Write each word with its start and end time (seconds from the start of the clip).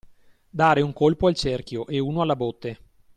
Dare 0.49 0.81
un 0.81 0.93
colpo 0.93 1.27
al 1.27 1.35
cerchio 1.35 1.85
e 1.85 1.99
uno 1.99 2.21
alla 2.21 2.35
botte. 2.35 2.79